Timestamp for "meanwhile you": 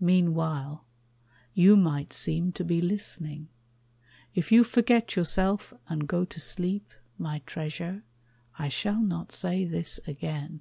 0.00-1.76